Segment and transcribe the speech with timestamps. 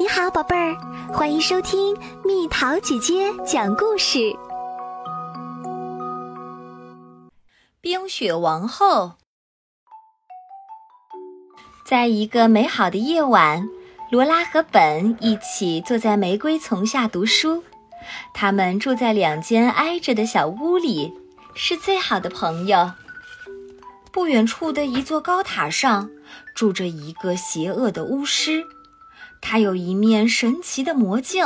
[0.00, 0.76] 你好，宝贝儿，
[1.12, 4.32] 欢迎收听蜜桃姐姐讲故事。
[7.80, 9.14] 冰雪王后，
[11.84, 13.68] 在一个美好的夜晚，
[14.12, 17.64] 罗拉和本一起坐在玫瑰丛下读书。
[18.32, 21.12] 他们住在两间挨着的小屋里，
[21.54, 22.92] 是最好的朋友。
[24.12, 26.08] 不远处的一座高塔上，
[26.54, 28.64] 住着一个邪恶的巫师。
[29.40, 31.44] 他有一面神奇的魔镜，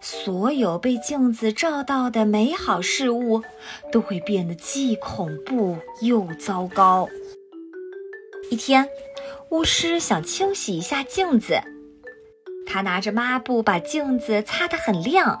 [0.00, 3.42] 所有被镜子照到的美好事物
[3.90, 7.08] 都会变得既恐怖又糟糕。
[8.50, 8.88] 一天，
[9.50, 11.60] 巫师想清洗一下镜子，
[12.66, 15.38] 他拿着抹布把镜子擦得很亮，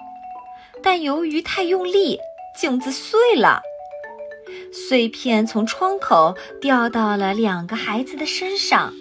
[0.82, 2.18] 但由于太用力，
[2.58, 3.62] 镜子碎了，
[4.72, 8.94] 碎片从窗口掉到了两个孩子的身上。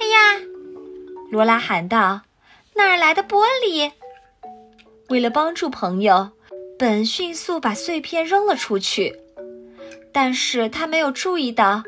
[0.00, 0.40] 哎呀！
[1.34, 2.20] 罗拉喊道
[2.78, 3.90] ：“哪儿来的玻璃？”
[5.10, 6.30] 为了帮助朋友，
[6.78, 9.18] 本迅速把碎片扔了出去，
[10.12, 11.82] 但是他没有注意到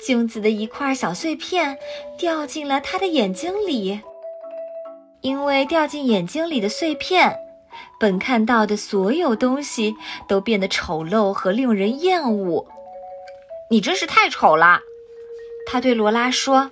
[0.00, 1.76] 镜子的一块小碎片
[2.16, 4.00] 掉进了他的眼睛里。
[5.20, 7.36] 因为掉进眼睛里的碎片，
[7.98, 9.96] 本看到的所有东西
[10.28, 12.68] 都变得丑陋和令人厌恶。
[13.68, 14.78] 你真是太丑了，
[15.66, 16.70] 他对罗拉说。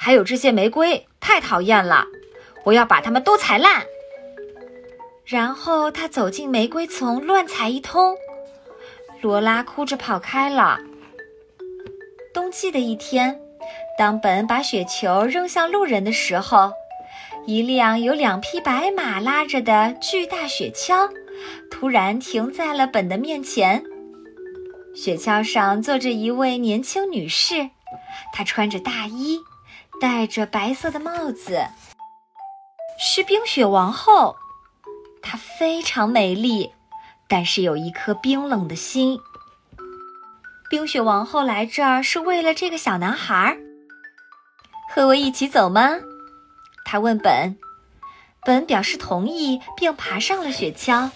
[0.00, 2.06] 还有这些玫瑰，太讨厌了！
[2.64, 3.84] 我要把它们都踩烂。
[5.24, 8.14] 然后他走进玫瑰丛，乱踩一通。
[9.20, 10.78] 罗拉哭着跑开了。
[12.32, 13.40] 冬季的一天，
[13.98, 16.72] 当本把雪球扔向路人的时候，
[17.46, 21.10] 一辆有两匹白马拉着的巨大雪橇
[21.70, 23.82] 突然停在了本的面前。
[24.94, 27.70] 雪橇上坐着一位年轻女士，
[28.32, 29.40] 她穿着大衣。
[30.00, 31.66] 戴着白色的帽子，
[33.00, 34.36] 是冰雪王后。
[35.20, 36.72] 她非常美丽，
[37.26, 39.18] 但是有一颗冰冷的心。
[40.70, 43.58] 冰雪王后来这儿是为了这个小男孩。
[44.90, 45.96] 和我一起走吗？
[46.84, 47.56] 她问本。
[48.44, 51.10] 本表示同意，并爬上了雪橇。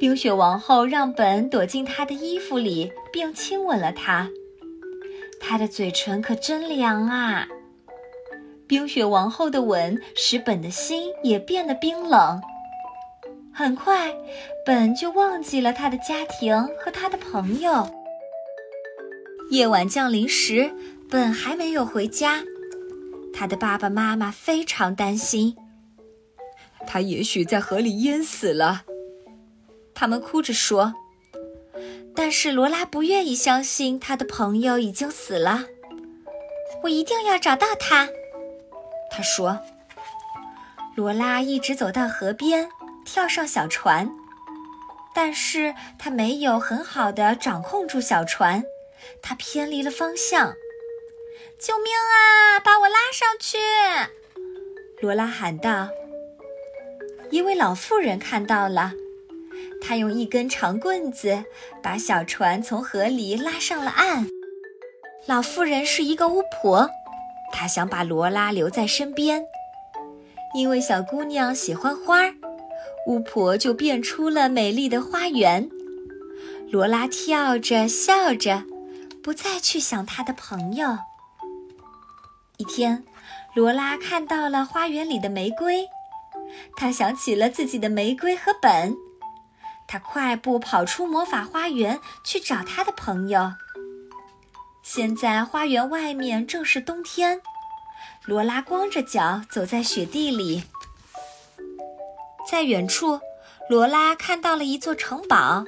[0.00, 4.28] 冰雪王后让本躲进她的衣服里，并亲吻了他。
[5.46, 7.46] 他的嘴唇可真凉啊！
[8.66, 12.40] 冰雪王后的吻使本的心也变得冰冷。
[13.52, 14.10] 很快，
[14.64, 17.86] 本就忘记了他的家庭和他的朋友。
[19.50, 20.72] 夜晚降临时，
[21.10, 22.42] 本还没有回家，
[23.34, 25.54] 他的爸爸妈妈非常担心。
[26.86, 28.84] 他也许在河里淹死了，
[29.94, 30.94] 他们哭着说。
[32.24, 35.64] 但是罗拉不愿意相信他的朋友已经死了。
[36.82, 38.08] 我一定要找到他，
[39.10, 39.60] 他说。
[40.96, 42.70] 罗拉一直走到河边，
[43.04, 44.10] 跳上小船，
[45.14, 48.64] 但是他没有很好的掌控住小船，
[49.20, 50.54] 他偏离了方向。
[51.58, 52.58] 救命啊！
[52.58, 53.58] 把我拉上去！
[55.02, 55.90] 罗拉喊道。
[57.30, 58.94] 一位老妇人看到了。
[59.86, 61.44] 他用一根长棍子
[61.82, 64.26] 把小船从河里拉上了岸。
[65.26, 66.88] 老妇人是一个巫婆，
[67.52, 69.44] 她想把罗拉留在身边，
[70.54, 72.34] 因为小姑娘喜欢花儿，
[73.06, 75.68] 巫婆就变出了美丽的花园。
[76.70, 78.64] 罗拉跳着笑着，
[79.22, 80.96] 不再去想她的朋友。
[82.56, 83.04] 一天，
[83.54, 85.86] 罗拉看到了花园里的玫瑰，
[86.74, 88.96] 她想起了自己的玫瑰和本。
[89.86, 93.52] 他快步跑出魔法花园去找他的朋友。
[94.82, 97.40] 现在花园外面正是冬天，
[98.26, 100.64] 罗拉光着脚走在雪地里。
[102.50, 103.20] 在远处，
[103.70, 105.64] 罗拉看到了一座城堡。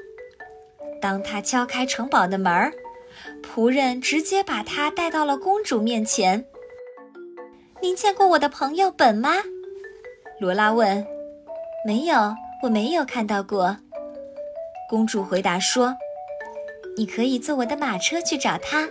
[1.00, 2.72] 当他敲开城堡的门
[3.43, 6.44] 仆人直接把他带到了公主面前。
[7.80, 9.33] “您见过我的朋友本吗？”
[10.41, 11.07] 罗拉问。
[11.86, 13.78] “没有，我没有看到过。”
[14.88, 15.97] 公主回答说
[16.97, 18.88] ：“你可以坐我的马车去找他，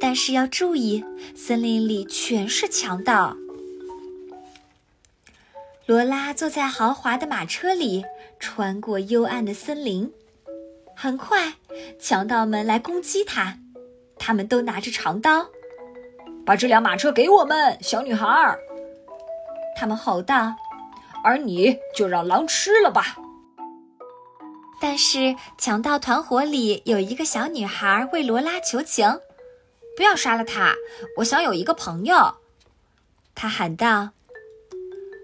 [0.00, 1.04] 但是要注意，
[1.34, 3.36] 森林里全是强盗。”
[5.86, 8.04] 罗拉坐在豪华的马车里，
[8.38, 10.12] 穿过幽暗的森林。
[10.96, 11.54] 很快，
[11.98, 13.58] 强盗们来攻击他，
[14.16, 15.48] 他们都拿着长刀。
[16.46, 18.56] “把这辆马车给我们，小女孩！”
[19.76, 20.54] 他们吼道
[21.24, 23.16] ，“而你就让狼吃了吧。”
[24.86, 29.18] 但是强盗团伙里有一个小女孩为罗拉求情
[29.96, 30.74] ：“不要杀了她，
[31.16, 32.34] 我想有一个朋友。”
[33.34, 34.10] 他喊道。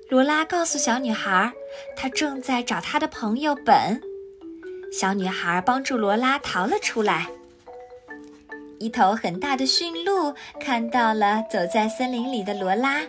[0.08, 1.52] 罗拉告诉小女孩，
[1.94, 4.00] 她正在找她的朋友本。
[4.90, 7.28] 小女孩帮助罗拉逃了出来。
[8.78, 13.02] 一头很大的驯鹿看到了走在森林里的罗拉。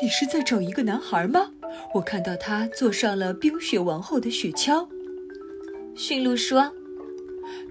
[0.00, 1.50] 你是在找一个男孩吗？
[1.94, 4.86] 我看到他坐上了冰雪王后的雪橇。
[5.96, 6.72] 驯鹿说：“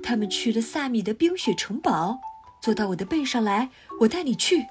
[0.04, 2.20] 他们去了萨米的冰雪城堡。
[2.60, 3.70] 坐到我的背上来，
[4.02, 4.66] 我带你去。”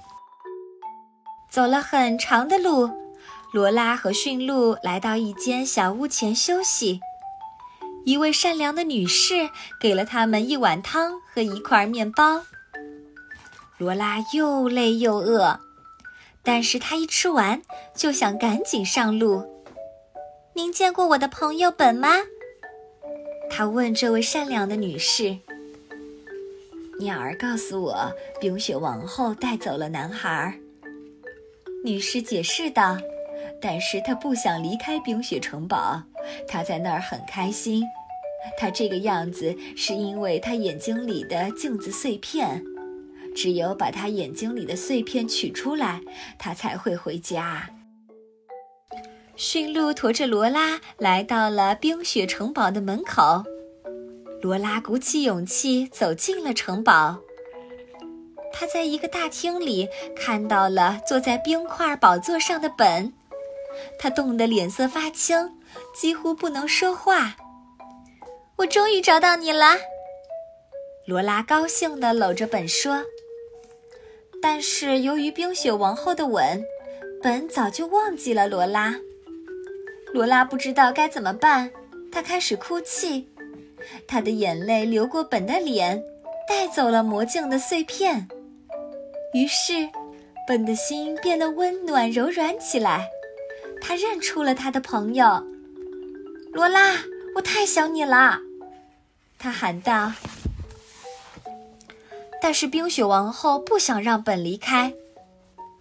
[1.49, 2.89] 走了很长的路，
[3.53, 6.99] 罗拉和驯鹿来到一间小屋前休息。
[8.05, 9.49] 一位善良的女士
[9.81, 12.43] 给了他们一碗汤和一块面包。
[13.77, 15.59] 罗拉又累又饿，
[16.47, 17.61] 但是他一吃完
[17.93, 19.43] 就想赶紧上路。
[20.53, 22.07] 您见过我的朋友本吗？
[23.49, 25.39] 他问这位善良的女士。
[27.01, 30.57] 鸟儿告诉我，冰雪王后带走了男孩。
[31.83, 32.97] 女士解释道
[33.61, 36.01] ：“但是她不想离开冰雪城堡，
[36.47, 37.83] 她在那儿很开心。
[38.57, 42.63] 她这个样子是因为她眼睛里的镜子碎片，
[43.37, 46.01] 只有把他眼睛里的碎片取出来，
[46.39, 47.69] 他才会回家。”
[49.37, 53.43] 驯鹿驮着罗拉来到了冰雪城堡的门口，
[54.41, 57.19] 罗拉鼓起勇气走进了城堡。
[58.51, 63.13] 他在一个大厅里看到了坐在冰块宝座上的本，
[63.99, 65.51] 他冻得脸色发青，
[65.95, 67.35] 几乎不能说话。
[68.55, 69.75] 我终于找到你了，
[71.05, 73.03] 罗拉高兴地搂着本说。
[74.49, 76.63] 但是由于冰雪王后的吻，
[77.21, 78.95] 本早就忘记了罗拉。
[80.13, 81.69] 罗拉不知道该怎么办，
[82.09, 83.27] 她开始哭泣，
[84.07, 86.01] 她的眼泪流过本的脸，
[86.47, 88.25] 带走了魔镜的碎片。
[89.33, 89.89] 于是，
[90.47, 93.05] 本的心变得温暖柔软起来。
[93.81, 95.45] 他认出了他的朋友，
[96.53, 96.93] 罗拉，
[97.35, 98.39] 我太想你了，
[99.37, 100.13] 他喊道。
[102.47, 104.93] 但是冰雪王后不想让本离开。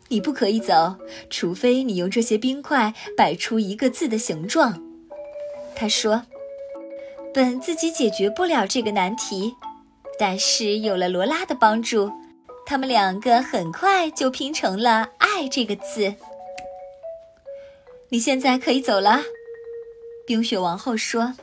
[0.09, 0.97] 你不可以走，
[1.31, 4.83] 除非你用这些冰块摆出一个字的形状。
[5.77, 6.25] 他说
[7.33, 9.55] ：“本自己解决不了这个难题，
[10.19, 12.11] 但是有了罗拉的帮助。”
[12.67, 16.17] 他们两个很快就拼成了“爱”这个字。
[18.09, 19.23] 你现在可以走了，
[20.27, 21.35] 冰雪王后说。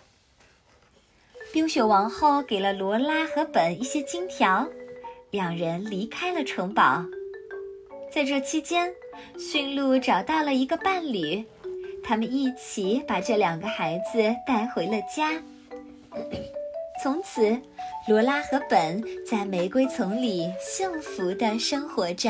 [1.53, 4.67] 冰雪王后给了罗拉和本一些金条，
[5.33, 7.03] 两人离开了城堡。
[8.11, 8.93] 在这期间，
[9.35, 11.43] 驯鹿找到了一个伴侣，
[12.03, 15.31] 他们一起把这两个孩子带回了家。
[17.01, 17.59] 从此，
[18.07, 22.29] 罗拉和本在玫瑰丛里幸福的生活着。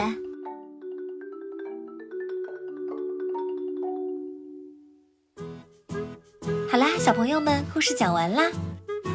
[6.71, 8.49] 好啦，小朋友们，故事讲完啦。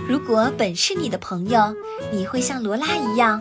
[0.07, 1.75] 如果本是你的朋友，
[2.13, 3.41] 你会像罗拉一样